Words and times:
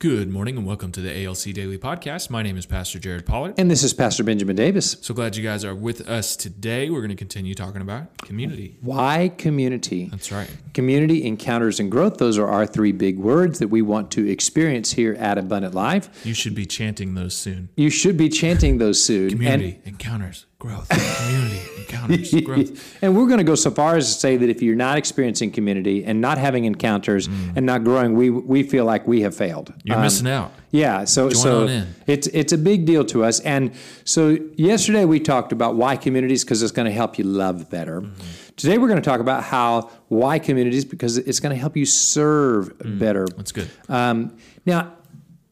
Good 0.00 0.28
morning 0.28 0.58
and 0.58 0.66
welcome 0.66 0.92
to 0.92 1.00
the 1.00 1.24
ALC 1.24 1.54
Daily 1.54 1.78
Podcast. 1.78 2.28
My 2.28 2.42
name 2.42 2.58
is 2.58 2.66
Pastor 2.66 2.98
Jared 2.98 3.24
Pollard. 3.24 3.54
And 3.56 3.70
this 3.70 3.82
is 3.82 3.94
Pastor 3.94 4.22
Benjamin 4.22 4.54
Davis. 4.56 4.96
So 5.00 5.14
glad 5.14 5.34
you 5.34 5.42
guys 5.42 5.64
are 5.64 5.74
with 5.74 6.06
us 6.08 6.36
today. 6.36 6.90
We're 6.90 6.98
going 7.00 7.10
to 7.10 7.16
continue 7.16 7.54
talking 7.54 7.80
about 7.80 8.18
community. 8.18 8.76
Why 8.82 9.32
community? 9.38 10.06
That's 10.10 10.30
right. 10.30 10.50
Community, 10.74 11.24
encounters, 11.24 11.80
and 11.80 11.90
growth. 11.90 12.18
Those 12.18 12.36
are 12.36 12.48
our 12.48 12.66
three 12.66 12.92
big 12.92 13.18
words 13.18 13.60
that 13.60 13.68
we 13.68 13.80
want 13.80 14.10
to 14.12 14.28
experience 14.28 14.92
here 14.92 15.14
at 15.14 15.38
Abundant 15.38 15.74
Life. 15.74 16.10
You 16.26 16.34
should 16.34 16.54
be 16.56 16.66
chanting 16.66 17.14
those 17.14 17.34
soon. 17.34 17.70
You 17.76 17.88
should 17.88 18.18
be 18.18 18.28
chanting 18.28 18.78
those 18.78 19.02
soon. 19.02 19.30
Community, 19.30 19.80
encounters, 19.86 20.44
growth. 20.64 20.88
Community, 20.88 21.60
encounters, 21.78 22.34
growth. 22.44 23.02
And 23.02 23.14
we're 23.16 23.26
going 23.26 23.38
to 23.38 23.44
go 23.44 23.54
so 23.54 23.70
far 23.70 23.96
as 23.96 24.14
to 24.14 24.18
say 24.18 24.36
that 24.38 24.48
if 24.48 24.62
you're 24.62 24.74
not 24.74 24.96
experiencing 24.96 25.50
community 25.50 26.04
and 26.04 26.20
not 26.20 26.38
having 26.38 26.64
encounters 26.64 27.26
and 27.26 27.66
not 27.66 27.84
growing, 27.84 28.14
we 28.14 28.30
we 28.30 28.62
feel 28.62 28.84
like 28.86 29.06
we 29.06 29.20
have 29.20 29.36
failed. 29.36 29.74
You're 29.84 29.98
missing 29.98 30.28
out. 30.28 30.52
Yeah, 30.70 31.04
so 31.04 31.28
Join 31.28 31.42
so 31.42 31.82
it's 32.06 32.26
it's 32.28 32.52
a 32.52 32.58
big 32.58 32.86
deal 32.86 33.04
to 33.06 33.24
us. 33.24 33.40
And 33.40 33.72
so 34.04 34.38
yesterday 34.56 35.04
we 35.04 35.20
talked 35.20 35.52
about 35.52 35.76
why 35.76 35.96
communities 35.96 36.44
because 36.44 36.62
it's 36.62 36.72
going 36.72 36.86
to 36.86 36.92
help 36.92 37.18
you 37.18 37.24
love 37.24 37.68
better. 37.70 38.00
Mm-hmm. 38.00 38.54
Today 38.56 38.78
we're 38.78 38.88
going 38.88 39.02
to 39.02 39.08
talk 39.10 39.20
about 39.20 39.44
how 39.44 39.90
why 40.08 40.38
communities 40.38 40.84
because 40.84 41.18
it's 41.18 41.40
going 41.40 41.54
to 41.54 41.60
help 41.60 41.76
you 41.76 41.84
serve 41.86 42.72
Mm. 42.78 42.98
better. 42.98 43.26
That's 43.36 43.52
good. 43.52 43.68
Um, 43.88 44.36
now, 44.66 44.94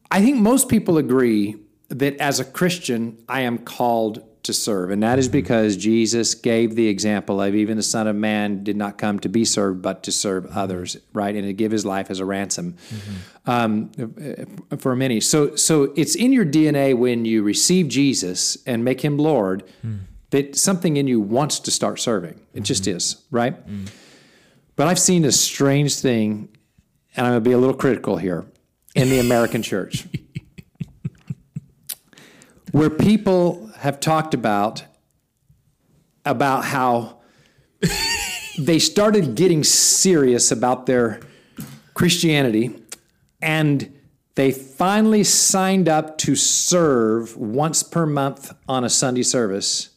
I 0.09 0.21
think 0.21 0.37
most 0.37 0.69
people 0.69 0.97
agree 0.97 1.55
that 1.89 2.17
as 2.17 2.39
a 2.39 2.45
Christian, 2.45 3.17
I 3.29 3.41
am 3.41 3.59
called 3.59 4.23
to 4.43 4.53
serve. 4.53 4.91
And 4.91 5.01
that 5.03 5.19
is 5.19 5.27
mm-hmm. 5.27 5.33
because 5.33 5.77
Jesus 5.77 6.35
gave 6.35 6.75
the 6.75 6.87
example 6.87 7.41
of 7.41 7.55
even 7.55 7.77
the 7.77 7.83
Son 7.83 8.07
of 8.07 8.15
Man 8.15 8.63
did 8.63 8.75
not 8.75 8.97
come 8.97 9.19
to 9.19 9.29
be 9.29 9.45
served, 9.45 9.81
but 9.81 10.03
to 10.03 10.11
serve 10.11 10.43
mm-hmm. 10.43 10.57
others, 10.57 10.97
right? 11.13 11.33
And 11.33 11.45
to 11.45 11.53
give 11.53 11.71
his 11.71 11.85
life 11.85 12.11
as 12.11 12.19
a 12.19 12.25
ransom 12.25 12.75
mm-hmm. 12.89 13.49
um, 13.49 13.91
uh, 14.71 14.77
for 14.77 14.95
many. 14.95 15.21
So, 15.21 15.55
so 15.55 15.93
it's 15.95 16.15
in 16.15 16.33
your 16.33 16.45
DNA 16.45 16.95
when 16.95 17.25
you 17.25 17.41
receive 17.41 17.87
Jesus 17.87 18.57
and 18.65 18.83
make 18.83 19.01
him 19.01 19.17
Lord 19.17 19.63
mm. 19.85 19.99
that 20.31 20.57
something 20.57 20.97
in 20.97 21.07
you 21.07 21.21
wants 21.21 21.59
to 21.61 21.71
start 21.71 21.99
serving. 21.99 22.39
It 22.53 22.63
just 22.63 22.85
is, 22.85 23.23
right? 23.31 23.65
Mm. 23.67 23.89
But 24.75 24.87
I've 24.87 24.99
seen 24.99 25.23
a 25.23 25.31
strange 25.31 25.95
thing, 25.95 26.49
and 27.15 27.25
I'm 27.25 27.33
going 27.33 27.43
to 27.43 27.49
be 27.49 27.53
a 27.53 27.57
little 27.57 27.75
critical 27.75 28.17
here, 28.17 28.45
in 28.95 29.09
the 29.09 29.19
American 29.19 29.63
church, 29.63 30.05
where 32.71 32.89
people 32.89 33.71
have 33.83 33.99
talked 33.99 34.33
about 34.33 34.85
about 36.23 36.63
how 36.63 37.19
they 38.57 38.79
started 38.79 39.35
getting 39.35 39.61
serious 39.61 40.53
about 40.53 40.85
their 40.85 41.19
Christianity, 41.93 42.73
and 43.41 43.93
they 44.35 44.53
finally 44.53 45.25
signed 45.25 45.89
up 45.89 46.17
to 46.19 46.33
serve 46.33 47.35
once 47.35 47.83
per 47.83 48.05
month 48.05 48.53
on 48.69 48.85
a 48.85 48.89
Sunday 48.89 49.21
service, 49.21 49.89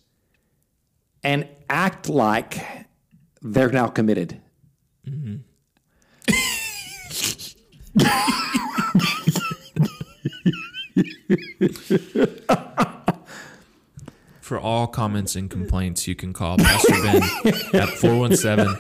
and 1.23 1.47
act 1.71 2.09
like 2.09 2.59
they're 3.41 3.71
now 3.71 3.87
committed. 3.87 4.41
Mm-hmm. 5.09 5.37
For 14.47 14.61
all 14.61 14.87
comments 14.87 15.35
and 15.35 15.51
complaints, 15.51 16.07
you 16.07 16.15
can 16.15 16.33
call 16.33 16.57
Pastor 16.57 16.93
Ben 17.03 17.17
at 17.83 17.89
417. 17.89 18.77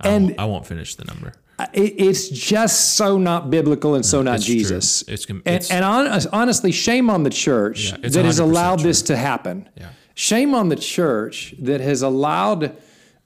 And 0.00 0.34
I 0.36 0.44
won't 0.44 0.66
finish 0.66 0.96
the 0.96 1.04
number. 1.04 1.34
It, 1.72 1.94
it's 1.98 2.28
just 2.28 2.96
so 2.96 3.16
not 3.16 3.48
biblical 3.48 3.94
and 3.94 4.04
so 4.04 4.22
not 4.22 4.38
It's 4.38 4.46
true. 4.46 4.54
Jesus. 4.56 5.04
It's 5.06 5.24
and, 5.26 5.40
and 5.46 5.84
hon- 5.84 6.20
honestly, 6.32 6.72
shame 6.72 7.10
on 7.10 7.22
the 7.22 7.30
church 7.30 7.92
Yeah, 7.92 8.08
that 8.08 8.24
has 8.24 8.40
allowed 8.40 8.80
true. 8.80 8.88
this 8.88 9.02
to 9.02 9.16
happen. 9.16 9.68
Yeah. 9.76 9.90
Shame 10.16 10.52
on 10.52 10.68
the 10.68 10.74
church 10.74 11.54
that 11.60 11.80
has 11.80 12.02
allowed 12.02 12.76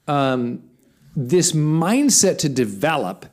um, 0.07 0.61
this 1.15 1.53
mindset 1.53 2.37
to 2.37 2.49
develop 2.49 3.25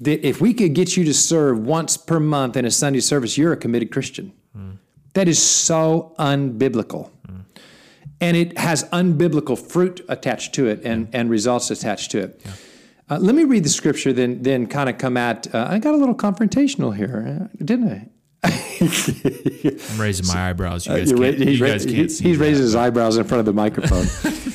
that 0.00 0.26
if 0.26 0.40
we 0.40 0.54
could 0.54 0.72
get 0.72 0.96
you 0.96 1.04
to 1.04 1.12
serve 1.12 1.58
once 1.66 1.98
per 1.98 2.18
month 2.18 2.56
in 2.56 2.64
a 2.64 2.70
Sunday 2.70 3.00
service, 3.00 3.36
you're 3.36 3.52
a 3.52 3.58
committed 3.58 3.92
Christian. 3.92 4.32
Hmm. 4.54 4.70
That 5.16 5.28
is 5.28 5.42
so 5.42 6.14
unbiblical. 6.18 7.08
And 8.20 8.36
it 8.36 8.58
has 8.58 8.84
unbiblical 8.90 9.58
fruit 9.58 10.04
attached 10.10 10.54
to 10.56 10.66
it 10.68 10.82
and, 10.84 11.08
and 11.14 11.30
results 11.30 11.70
attached 11.70 12.10
to 12.10 12.18
it. 12.18 12.42
Uh, 13.08 13.16
let 13.18 13.34
me 13.34 13.44
read 13.44 13.64
the 13.64 13.70
scripture, 13.70 14.12
then 14.12 14.42
then 14.42 14.66
kind 14.66 14.90
of 14.90 14.98
come 14.98 15.16
at. 15.16 15.54
Uh, 15.54 15.68
I 15.70 15.78
got 15.78 15.94
a 15.94 15.96
little 15.96 16.14
confrontational 16.14 16.94
here, 16.94 17.48
uh, 17.50 17.64
didn't 17.64 17.88
I? 17.88 18.08
I'm 18.44 19.98
raising 19.98 20.26
my 20.26 20.50
eyebrows. 20.50 20.86
You 20.86 20.96
guys 20.96 21.08
can't, 21.12 21.20
ra- 21.20 21.30
he's 21.32 21.58
you 21.60 21.64
ra- 21.64 21.70
guys 21.70 21.86
can't 21.86 22.10
see 22.10 22.24
he's 22.24 22.38
that. 22.38 22.44
raising 22.44 22.62
his 22.64 22.74
eyebrows 22.74 23.16
in 23.16 23.24
front 23.24 23.40
of 23.40 23.46
the 23.46 23.54
microphone. 23.54 24.06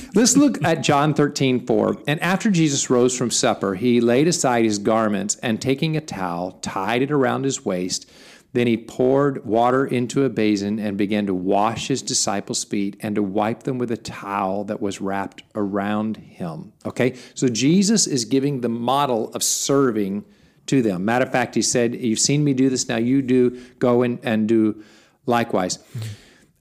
Let's 0.14 0.38
look 0.38 0.64
at 0.64 0.84
John 0.84 1.16
13, 1.16 1.66
4. 1.66 2.04
And 2.08 2.20
after 2.22 2.52
Jesus 2.52 2.90
rose 2.92 3.18
from 3.18 3.32
supper, 3.32 3.74
he 3.74 4.00
laid 4.00 4.28
aside 4.28 4.66
his 4.66 4.78
garments 4.78 5.38
and 5.38 5.60
taking 5.60 5.98
a 5.98 6.02
towel, 6.02 6.52
tied 6.62 7.02
it 7.02 7.10
around 7.12 7.46
his 7.46 7.66
waist. 7.66 8.08
Then 8.54 8.68
he 8.68 8.76
poured 8.76 9.46
water 9.46 9.86
into 9.86 10.26
a 10.26 10.30
basin 10.30 10.78
and 10.78 10.98
began 10.98 11.26
to 11.28 11.34
wash 11.34 11.88
his 11.88 12.02
disciples' 12.02 12.64
feet 12.66 12.98
and 13.00 13.16
to 13.16 13.24
wipe 13.24 13.64
them 13.64 13.78
with 13.78 13.92
a 13.92 13.98
towel 13.98 14.66
that 14.66 14.82
was 14.82 15.00
wrapped 15.00 15.44
around 15.56 16.18
him. 16.18 16.74
Okay, 16.86 17.16
so 17.34 17.48
Jesus 17.48 18.08
is 18.08 18.26
giving 18.26 18.60
the 18.60 18.70
model 18.70 19.32
of 19.34 19.42
serving 19.42 20.26
to 20.66 20.82
them. 20.82 21.06
Matter 21.06 21.26
of 21.26 21.32
fact, 21.32 21.56
he 21.56 21.62
said, 21.62 21.96
You've 21.96 22.20
seen 22.20 22.44
me 22.44 22.54
do 22.54 22.70
this, 22.70 22.90
now 22.90 22.98
you 22.98 23.22
do, 23.22 23.62
go 23.80 24.02
and, 24.02 24.20
and 24.24 24.48
do 24.48 24.84
likewise. 25.26 25.80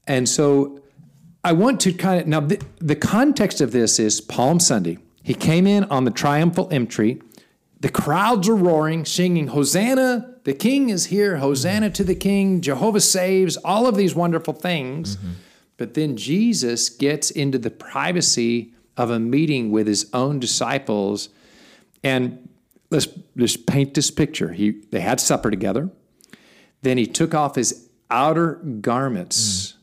And 0.07 0.27
so 0.27 0.81
I 1.43 1.53
want 1.53 1.79
to 1.81 1.93
kind 1.93 2.21
of 2.21 2.27
now 2.27 2.39
the, 2.39 2.61
the 2.79 2.95
context 2.95 3.61
of 3.61 3.71
this 3.71 3.99
is 3.99 4.21
Palm 4.21 4.59
Sunday. 4.59 4.97
He 5.23 5.33
came 5.33 5.67
in 5.67 5.83
on 5.85 6.05
the 6.05 6.11
triumphal 6.11 6.67
entry. 6.71 7.21
The 7.81 7.89
crowds 7.89 8.47
are 8.47 8.55
roaring, 8.55 9.05
singing, 9.05 9.47
Hosanna, 9.47 10.35
the 10.43 10.53
king 10.53 10.89
is 10.89 11.07
here, 11.07 11.37
Hosanna 11.37 11.89
to 11.91 12.03
the 12.03 12.15
king, 12.15 12.61
Jehovah 12.61 13.01
saves, 13.01 13.57
all 13.57 13.87
of 13.87 13.95
these 13.95 14.15
wonderful 14.15 14.53
things. 14.53 15.17
Mm-hmm. 15.17 15.31
But 15.77 15.95
then 15.95 16.15
Jesus 16.15 16.89
gets 16.89 17.31
into 17.31 17.57
the 17.57 17.71
privacy 17.71 18.73
of 18.97 19.09
a 19.09 19.19
meeting 19.19 19.71
with 19.71 19.87
his 19.87 20.09
own 20.13 20.39
disciples. 20.39 21.29
And 22.03 22.49
let's 22.91 23.07
just 23.35 23.65
paint 23.65 23.95
this 23.95 24.11
picture. 24.11 24.53
He, 24.53 24.71
they 24.91 24.99
had 24.99 25.19
supper 25.19 25.49
together. 25.49 25.89
Then 26.83 26.99
he 26.99 27.07
took 27.07 27.33
off 27.33 27.55
his 27.55 27.89
outer 28.11 28.55
garments. 28.55 29.73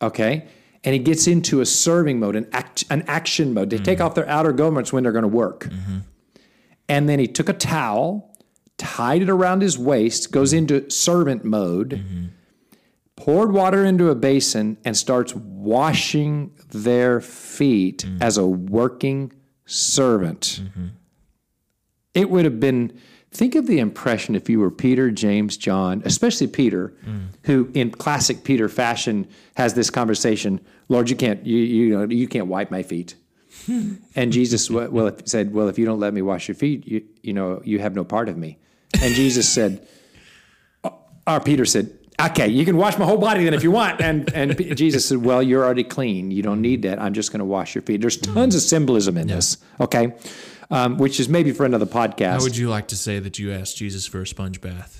Mm. 0.00 0.06
Okay. 0.06 0.48
And 0.84 0.94
he 0.94 0.98
gets 0.98 1.26
into 1.26 1.60
a 1.60 1.66
serving 1.66 2.18
mode, 2.18 2.36
an, 2.36 2.48
act, 2.52 2.84
an 2.88 3.04
action 3.06 3.52
mode. 3.52 3.68
They 3.68 3.78
mm. 3.78 3.84
take 3.84 4.00
off 4.00 4.14
their 4.14 4.28
outer 4.28 4.52
garments 4.52 4.90
when 4.90 5.02
they're 5.02 5.12
going 5.12 5.22
to 5.22 5.28
work. 5.28 5.64
Mm-hmm. 5.64 5.98
And 6.90 7.08
then 7.08 7.20
he 7.20 7.28
took 7.28 7.48
a 7.48 7.52
towel, 7.52 8.34
tied 8.76 9.22
it 9.22 9.30
around 9.30 9.62
his 9.62 9.78
waist, 9.78 10.32
goes 10.32 10.52
into 10.52 10.90
servant 10.90 11.44
mode, 11.44 12.02
poured 13.16 13.52
water 13.52 13.84
into 13.84 14.08
a 14.10 14.14
basin, 14.14 14.76
and 14.84 14.96
starts 14.96 15.32
washing 15.34 16.52
their 16.70 17.20
feet 17.20 18.04
as 18.20 18.36
a 18.36 18.46
working 18.46 19.32
servant. 19.66 20.62
It 22.12 22.28
would 22.28 22.44
have 22.44 22.58
been, 22.58 22.98
think 23.30 23.54
of 23.54 23.68
the 23.68 23.78
impression 23.78 24.34
if 24.34 24.48
you 24.50 24.58
were 24.58 24.70
Peter, 24.72 25.12
James, 25.12 25.56
John, 25.56 26.02
especially 26.04 26.48
Peter, 26.48 26.92
who 27.44 27.70
in 27.72 27.92
classic 27.92 28.42
Peter 28.42 28.68
fashion 28.68 29.28
has 29.54 29.74
this 29.74 29.90
conversation, 29.90 30.60
Lord, 30.88 31.08
you 31.08 31.14
can't, 31.14 31.46
you, 31.46 31.56
you 31.58 31.96
know, 31.96 32.04
you 32.08 32.26
can't 32.26 32.48
wipe 32.48 32.72
my 32.72 32.82
feet. 32.82 33.14
And 34.14 34.32
Jesus 34.32 34.70
well, 34.70 35.16
said, 35.24 35.52
well, 35.52 35.68
if 35.68 35.78
you 35.78 35.84
don't 35.84 36.00
let 36.00 36.14
me 36.14 36.22
wash 36.22 36.48
your 36.48 36.54
feet, 36.54 36.86
you, 36.86 37.04
you 37.22 37.32
know, 37.32 37.60
you 37.64 37.78
have 37.78 37.94
no 37.94 38.04
part 38.04 38.28
of 38.28 38.36
me. 38.36 38.58
And 39.00 39.14
Jesus 39.14 39.48
said, 39.48 39.86
or 41.26 41.40
Peter 41.40 41.64
said, 41.64 41.96
okay, 42.20 42.48
you 42.48 42.64
can 42.64 42.76
wash 42.76 42.98
my 42.98 43.04
whole 43.04 43.18
body 43.18 43.44
then 43.44 43.54
if 43.54 43.62
you 43.62 43.70
want. 43.70 44.00
And, 44.00 44.32
and 44.34 44.56
Jesus 44.76 45.06
said, 45.06 45.18
well, 45.18 45.42
you're 45.42 45.64
already 45.64 45.84
clean. 45.84 46.30
You 46.30 46.42
don't 46.42 46.60
need 46.60 46.82
that. 46.82 47.00
I'm 47.00 47.14
just 47.14 47.32
going 47.32 47.38
to 47.40 47.44
wash 47.44 47.74
your 47.74 47.82
feet. 47.82 48.00
There's 48.00 48.16
tons 48.16 48.54
of 48.54 48.62
symbolism 48.62 49.16
in 49.16 49.28
this, 49.28 49.58
okay? 49.80 50.14
Um, 50.70 50.98
which 50.98 51.18
is 51.18 51.28
maybe 51.28 51.52
for 51.52 51.66
another 51.66 51.86
podcast. 51.86 52.30
How 52.30 52.42
would 52.42 52.56
you 52.56 52.68
like 52.68 52.88
to 52.88 52.96
say 52.96 53.18
that 53.18 53.38
you 53.38 53.52
asked 53.52 53.76
Jesus 53.76 54.06
for 54.06 54.22
a 54.22 54.26
sponge 54.26 54.60
bath? 54.60 54.96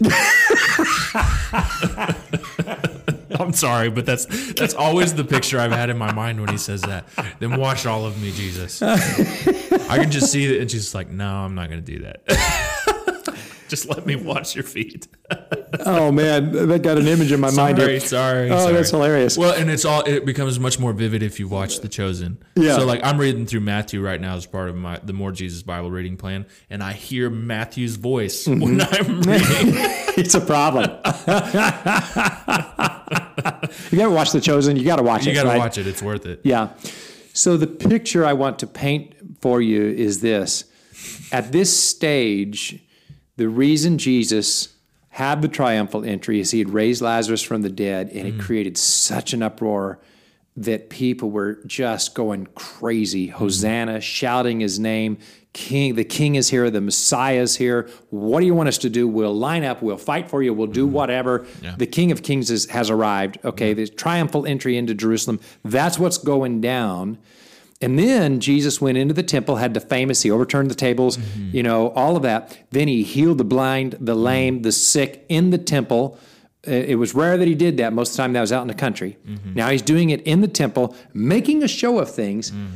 I'm 3.39 3.53
sorry, 3.53 3.91
but 3.91 4.07
that's 4.07 4.27
that's 4.55 4.75
always 4.75 5.15
the 5.15 5.25
picture 5.25 5.59
I've 5.61 5.73
had 5.73 5.91
in 5.91 5.99
my 5.99 6.13
mind 6.13 6.41
when 6.41 6.49
he 6.51 6.59
says 6.59 6.83
that. 6.83 7.07
Then 7.39 7.57
wash 7.59 7.87
all 7.87 8.05
of 8.07 8.21
me, 8.21 8.33
Jesus. 8.33 8.83
I 8.83 9.99
can 9.99 10.11
just 10.11 10.31
see 10.33 10.45
it, 10.55 10.61
and 10.61 10.71
she's 10.71 10.95
like, 10.95 11.09
"No, 11.11 11.27
I'm 11.29 11.55
not 11.55 11.69
going 11.71 11.85
to 11.85 11.93
do 11.97 12.03
that." 12.05 12.23
Just 13.71 13.89
let 13.89 14.05
me 14.05 14.17
wash 14.17 14.57
your 14.57 14.65
feet. 14.65 15.07
oh 15.87 16.11
man, 16.11 16.51
that 16.67 16.83
got 16.83 16.99
an 16.99 17.07
image 17.07 17.31
in 17.31 17.39
my 17.39 17.53
mind. 17.53 17.79
Sorry, 17.79 17.91
Here. 17.93 18.01
sorry. 18.01 18.51
Oh, 18.51 18.59
sorry. 18.59 18.73
that's 18.75 18.91
hilarious. 18.91 19.39
Well, 19.39 19.55
and 19.55 19.71
it's 19.71 19.85
all 19.85 20.03
it 20.03 20.27
becomes 20.27 20.59
much 20.59 20.81
more 20.81 20.93
vivid 20.93 21.23
if 21.23 21.39
you 21.39 21.47
watch 21.47 21.79
The 21.79 21.87
Chosen. 21.89 22.39
Yeah. 22.57 22.75
So 22.75 22.85
like 22.85 23.01
I'm 23.05 23.17
reading 23.17 23.47
through 23.47 23.61
Matthew 23.61 24.01
right 24.05 24.21
now 24.21 24.35
as 24.35 24.45
part 24.45 24.71
of 24.71 24.75
my 24.75 24.99
the 25.05 25.13
More 25.13 25.31
Jesus 25.31 25.63
Bible 25.63 25.89
reading 25.89 26.17
plan, 26.17 26.47
and 26.69 26.83
I 26.83 26.95
hear 26.95 27.31
Matthew's 27.31 27.95
voice 27.95 28.45
Mm-hmm. 28.49 28.61
when 28.61 28.81
I'm 28.81 29.21
reading. 29.23 29.75
it's 30.19 30.35
a 30.35 30.41
problem. 30.41 30.91
You 33.91 33.99
got 33.99 34.05
to 34.05 34.11
watch 34.11 34.33
The 34.33 34.41
Chosen. 34.41 34.77
You 34.77 34.85
got 34.85 34.97
to 34.97 35.03
watch 35.03 35.25
you 35.25 35.33
it. 35.33 35.35
You 35.35 35.43
got 35.43 35.43
to 35.45 35.49
right? 35.51 35.59
watch 35.59 35.79
it. 35.79 35.87
It's 35.87 36.03
worth 36.03 36.27
it. 36.27 36.41
Yeah. 36.45 36.71
So 37.33 37.57
the 37.57 37.67
picture 37.67 38.25
I 38.25 38.33
want 38.33 38.59
to 38.61 38.67
paint 38.67 39.15
for 39.41 39.61
you 39.61 39.83
is 39.83 40.21
this. 40.21 40.65
At 41.33 41.53
this 41.53 41.77
stage, 41.77 42.83
the 43.37 43.49
reason 43.49 43.99
Jesus 43.99 44.75
had 45.11 45.43
the 45.43 45.49
triumphal 45.49 46.05
entry 46.05 46.41
is 46.41 46.51
he 46.51 46.59
had 46.59 46.71
raised 46.71 47.03
Lazarus 47.03 47.43
from 47.43 47.63
the 47.63 47.71
dead 47.71 48.11
and 48.11 48.29
it 48.29 48.37
mm. 48.37 48.41
created 48.41 48.77
such 48.77 49.33
an 49.33 49.43
uproar 49.43 49.99
that 50.61 50.91
people 50.91 51.31
were 51.31 51.61
just 51.67 52.15
going 52.15 52.47
crazy. 52.55 53.29
Hosanna, 53.29 54.01
shouting 54.01 54.61
his 54.61 54.79
name. 54.79 55.19
King, 55.53 55.95
the 55.97 56.05
king 56.05 56.37
is 56.37 56.51
here, 56.51 56.71
the 56.71 56.81
Messiah 56.81 57.41
is 57.41 57.57
here. 57.57 57.89
What 58.11 58.41
do 58.41 58.47
you 58.47 58.55
want 58.55 58.69
us 58.69 58.79
to 58.79 58.91
do? 58.91 59.09
We'll 59.09 59.35
line 59.35 59.65
up, 59.65 59.83
we'll 59.83 59.97
fight 59.97 60.31
for 60.31 60.43
you, 60.43 60.55
we'll 60.55 60.69
do 60.69 60.85
mm-hmm. 60.85 60.95
whatever. 60.95 61.47
Yeah. 61.61 61.75
The 61.77 61.87
King 61.87 62.13
of 62.13 62.23
Kings 62.23 62.51
is, 62.51 62.71
has 62.71 62.89
arrived. 62.89 63.39
Okay, 63.45 63.73
the 63.73 63.89
triumphal 63.89 64.47
entry 64.47 64.77
into 64.77 64.95
Jerusalem. 64.95 65.41
That's 65.65 65.99
what's 65.99 66.19
going 66.19 66.61
down. 66.61 67.19
And 67.81 67.99
then 67.99 68.41
Jesus 68.41 68.81
went 68.81 68.99
into 68.99 69.15
the 69.15 69.23
temple, 69.23 69.57
had 69.57 69.73
the 69.73 69.81
famous, 69.81 70.23
he 70.23 70.31
overturned 70.31 70.71
the 70.71 70.75
tables, 70.75 71.17
mm-hmm. 71.17 71.57
you 71.57 71.63
know, 71.63 71.89
all 71.93 72.17
of 72.17 72.23
that. 72.23 72.57
Then 72.71 72.87
he 72.87 73.03
healed 73.03 73.39
the 73.39 73.45
blind, 73.45 73.93
the 73.93 74.13
mm-hmm. 74.13 74.23
lame, 74.23 74.63
the 74.63 74.73
sick 74.73 75.25
in 75.31 75.51
the 75.51 75.59
temple. 75.59 76.19
Uh, 76.67 76.73
It 76.73 76.99
was 76.99 77.15
rare 77.15 77.39
that 77.39 77.49
he 77.49 77.55
did 77.55 77.77
that. 77.79 77.93
Most 77.93 78.11
of 78.11 78.17
the 78.17 78.23
time, 78.23 78.33
that 78.35 78.41
was 78.41 78.53
out 78.53 78.63
in 78.63 78.69
the 78.69 78.75
country. 78.75 79.17
Mm-hmm. 79.27 79.55
Now 79.55 79.71
he's 79.71 79.83
doing 79.83 80.11
it 80.11 80.21
in 80.23 80.41
the 80.41 80.49
temple, 80.49 80.95
making 81.13 81.63
a 81.63 81.69
show 81.69 81.99
of 81.99 82.15
things. 82.15 82.51
Mm. 82.51 82.69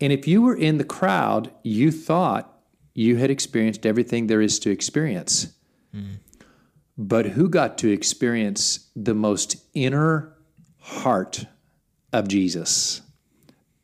And 0.00 0.12
if 0.12 0.26
you 0.26 0.42
were 0.42 0.56
in 0.56 0.78
the 0.78 0.84
crowd, 0.84 1.50
you 1.62 1.90
thought 1.90 2.50
you 2.94 3.16
had 3.16 3.30
experienced 3.30 3.86
everything 3.86 4.26
there 4.26 4.40
is 4.40 4.58
to 4.60 4.70
experience. 4.70 5.48
Mm. 5.94 6.18
But 6.96 7.26
who 7.26 7.48
got 7.48 7.78
to 7.78 7.88
experience 7.88 8.90
the 8.94 9.14
most 9.14 9.56
inner 9.74 10.36
heart 10.78 11.46
of 12.12 12.28
Jesus? 12.28 13.02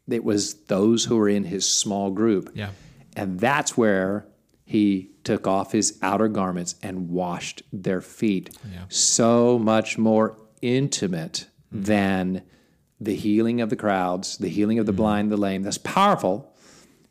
It 0.09 0.25
was 0.25 0.55
those 0.65 1.05
who 1.05 1.17
were 1.17 1.29
in 1.29 1.45
his 1.45 1.69
small 1.69 2.11
group. 2.11 2.51
Yeah. 2.55 2.71
And 3.17 3.39
that's 3.41 3.77
where 3.77 4.27
he 4.65 5.11
took 5.31 5.47
off 5.47 5.71
his 5.71 5.97
outer 6.03 6.27
garments 6.27 6.75
and 6.83 7.09
washed 7.09 7.63
their 7.73 8.01
feet. 8.01 8.51
Yeah. 8.73 8.81
So 8.89 9.61
much 9.61 9.97
more 9.97 10.37
intimate 10.61 11.47
than 11.71 12.43
the 13.01 13.15
healing 13.15 13.61
of 13.61 13.71
the 13.71 13.77
crowds, 13.77 14.39
the 14.39 14.49
healing 14.49 14.81
of 14.81 14.87
the 14.87 14.93
mm-hmm. 14.93 15.03
blind, 15.03 15.31
the 15.31 15.37
lame. 15.37 15.63
That's 15.63 15.79
powerful. 15.79 16.53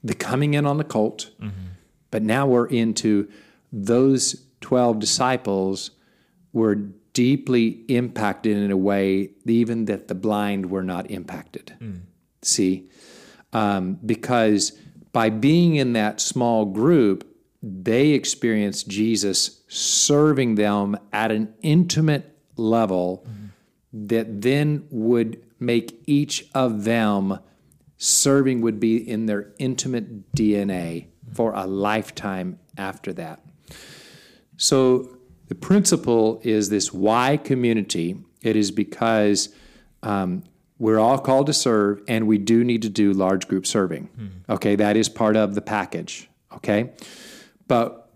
The 0.04 0.13
coming 0.13 0.54
in 0.54 0.66
on 0.66 0.77
the 0.77 0.83
colt. 0.83 1.31
Mm-hmm. 1.42 1.68
But 2.12 2.24
now 2.24 2.45
we're 2.45 2.68
into 2.68 3.30
those 3.71 4.45
12 4.60 5.00
disciples 5.00 5.92
were 6.51 6.75
deeply 7.13 7.86
impacted 7.88 8.57
in 8.57 8.69
a 8.69 8.77
way 8.77 9.30
even 9.45 9.86
that 9.86 10.10
the 10.10 10.16
blind 10.16 10.69
were 10.69 10.83
not 10.83 11.10
impacted. 11.10 11.74
Mm. 11.80 12.01
See? 12.42 12.89
Um, 13.54 13.98
because 14.06 14.77
by 15.13 15.30
being 15.30 15.77
in 15.77 15.94
that 15.94 16.19
small 16.19 16.66
group, 16.66 17.25
they 17.62 18.10
experience 18.10 18.84
Jesus 18.84 19.64
serving 19.68 20.56
them 20.56 20.98
at 21.12 21.32
an 21.32 21.54
intimate 21.62 22.38
level 22.56 23.26
that 23.92 24.42
then 24.42 24.86
would 24.90 25.44
make 25.60 26.02
each 26.06 26.46
of 26.54 26.84
them 26.84 27.40
serving 27.98 28.62
would 28.62 28.80
be 28.80 28.98
in 28.98 29.26
their 29.26 29.52
intimate 29.60 30.32
DNA 30.34 31.08
for 31.34 31.54
a 31.54 31.66
lifetime 31.66 32.60
after 32.78 33.12
that. 33.14 33.44
So 34.58 35.18
the 35.48 35.56
principle 35.56 36.40
is 36.44 36.70
this 36.70 36.94
why 36.94 37.38
community? 37.38 38.18
It 38.42 38.56
is 38.56 38.72
because 38.72 39.50
um, 40.02 40.44
we're 40.78 41.00
all 41.00 41.18
called 41.18 41.48
to 41.48 41.54
serve 41.54 42.02
and 42.08 42.26
we 42.26 42.38
do 42.38 42.64
need 42.64 42.82
to 42.84 42.90
do 42.90 43.12
large 43.12 43.48
group 43.48 43.68
serving. 43.68 44.10
Okay, 44.50 44.76
that 44.78 44.96
is 44.96 45.10
part 45.10 45.36
of 45.36 45.56
the 45.56 45.62
package. 45.62 46.30
Okay, 46.54 46.92
but 47.69 48.12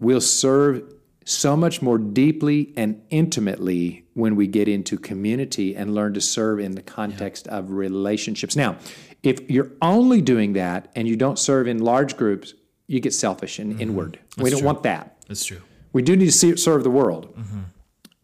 we'll 0.00 0.20
serve 0.20 0.82
so 1.24 1.56
much 1.56 1.80
more 1.80 1.98
deeply 1.98 2.72
and 2.76 3.00
intimately 3.10 4.04
when 4.14 4.34
we 4.34 4.48
get 4.48 4.66
into 4.66 4.98
community 4.98 5.76
and 5.76 5.94
learn 5.94 6.14
to 6.14 6.20
serve 6.20 6.58
in 6.58 6.72
the 6.72 6.82
context 6.82 7.46
of 7.48 7.70
relationships. 7.70 8.56
Now, 8.56 8.76
if 9.22 9.48
you're 9.50 9.70
only 9.80 10.20
doing 10.20 10.54
that 10.54 10.90
and 10.96 11.06
you 11.06 11.16
don't 11.16 11.38
serve 11.38 11.68
in 11.68 11.78
large 11.78 12.16
groups, 12.16 12.54
you 12.86 13.00
get 13.00 13.14
selfish 13.14 13.58
and 13.58 13.72
mm-hmm. 13.72 13.82
inward. 13.82 14.18
we 14.36 14.50
don't 14.50 14.60
true. 14.60 14.66
want 14.66 14.82
that. 14.82 15.16
That's 15.28 15.44
true. 15.44 15.62
We 15.92 16.02
do 16.02 16.16
need 16.16 16.26
to 16.26 16.32
see, 16.32 16.56
serve 16.56 16.82
the 16.82 16.90
world. 16.90 17.34
Mm-hmm. 17.36 17.60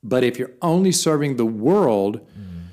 But 0.02 0.24
if 0.24 0.38
you're 0.38 0.52
only 0.60 0.92
serving 0.92 1.36
the 1.36 1.46
world, 1.46 2.20
mm. 2.20 2.68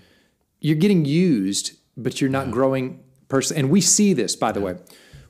you're 0.60 0.78
getting 0.78 1.06
used, 1.06 1.74
but 1.96 2.22
you're 2.22 2.30
not 2.30 2.52
growing 2.52 3.04
personally. 3.28 3.62
And 3.62 3.70
we 3.70 3.82
see 3.82 4.14
this, 4.14 4.36
by 4.36 4.52
the 4.52 4.62
way. 4.62 4.78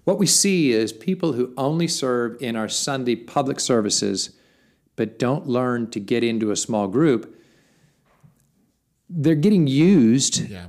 What 0.07 0.19
we 0.19 0.25
see 0.25 0.71
is 0.71 0.93
people 0.93 1.33
who 1.33 1.53
only 1.57 1.89
serve 1.89 2.41
in 2.41 2.55
our 2.55 2.69
Sunday 2.69 3.17
public 3.17 3.59
services, 3.59 4.29
but 4.95 5.19
don't 5.19 5.47
learn 5.47 5.89
to 5.91 5.99
get 5.99 6.23
into 6.23 6.49
a 6.49 6.55
small 6.55 6.87
group. 6.87 7.37
They're 9.09 9.35
getting 9.35 9.67
used, 9.67 10.49
Yeah. 10.49 10.67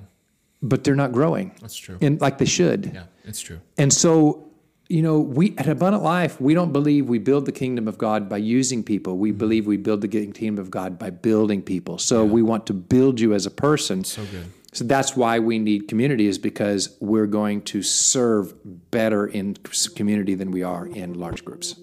but 0.61 0.82
they're 0.82 0.96
not 0.96 1.12
growing, 1.12 1.52
That's 1.61 1.76
true. 1.76 1.99
And 2.00 2.20
like 2.20 2.38
they 2.38 2.46
should. 2.46 2.90
Yeah. 2.93 3.05
It's 3.26 3.40
true. 3.40 3.61
And 3.76 3.93
so, 3.93 4.49
you 4.88 5.02
know, 5.02 5.20
we 5.20 5.55
at 5.56 5.69
Abundant 5.69 6.02
Life, 6.02 6.41
we 6.41 6.52
don't 6.52 6.73
believe 6.73 7.08
we 7.08 7.20
build 7.20 7.46
the 7.46 7.52
kingdom 7.52 7.87
of 7.87 7.96
God 7.96 8.29
by 8.29 8.38
using 8.38 8.82
people. 8.82 9.19
We 9.19 9.31
mm-hmm. 9.31 9.38
believe 9.38 9.67
we 9.69 9.76
build 9.76 10.00
the 10.00 10.08
kingdom 10.08 10.58
of 10.58 10.69
God 10.69 10.99
by 10.99 11.11
building 11.11 11.62
people. 11.62 11.99
So 11.99 12.25
we 12.25 12.43
want 12.43 12.67
to 12.67 12.75
build 12.75 13.20
you 13.20 13.34
as 13.34 13.46
a 13.46 13.52
person. 13.52 14.02
So 14.02 14.25
good. 14.25 14.46
So 14.73 14.85
that's 14.85 15.17
why 15.17 15.38
we 15.38 15.59
need 15.59 15.88
community, 15.88 16.26
is 16.26 16.38
because 16.38 16.97
we're 17.00 17.26
going 17.26 17.62
to 17.62 17.82
serve 17.82 18.55
better 18.91 19.26
in 19.26 19.56
community 19.97 20.35
than 20.35 20.50
we 20.50 20.62
are 20.62 20.87
in 20.87 21.15
large 21.15 21.44
groups. 21.44 21.75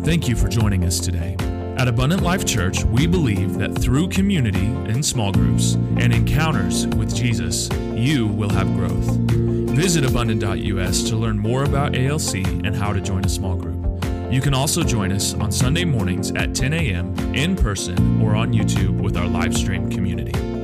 Thank 0.00 0.28
you 0.28 0.36
for 0.36 0.48
joining 0.48 0.84
us 0.84 1.00
today. 1.00 1.36
At 1.78 1.88
Abundant 1.88 2.22
Life 2.22 2.46
Church, 2.46 2.84
we 2.84 3.06
believe 3.06 3.58
that 3.58 3.76
through 3.76 4.08
community 4.08 4.64
in 4.90 5.02
small 5.02 5.30
groups 5.30 5.74
and 5.74 6.14
encounters 6.14 6.86
with 6.86 7.14
Jesus, 7.14 7.68
you 7.94 8.26
will 8.26 8.48
have 8.48 8.66
growth. 8.68 9.04
Visit 9.76 10.06
abundant.us 10.06 11.02
to 11.10 11.16
learn 11.16 11.38
more 11.38 11.64
about 11.64 11.94
ALC 11.94 12.36
and 12.36 12.74
how 12.74 12.94
to 12.94 13.00
join 13.00 13.24
a 13.26 13.28
small 13.28 13.56
group. 13.56 13.76
You 14.32 14.40
can 14.40 14.54
also 14.54 14.82
join 14.82 15.12
us 15.12 15.34
on 15.34 15.52
Sunday 15.52 15.84
mornings 15.84 16.30
at 16.30 16.54
10 16.54 16.72
a.m. 16.72 17.14
in 17.34 17.54
person 17.54 18.22
or 18.22 18.34
on 18.34 18.54
YouTube 18.54 19.02
with 19.02 19.16
our 19.18 19.28
live 19.28 19.54
stream 19.54 19.90
community. 19.90 20.55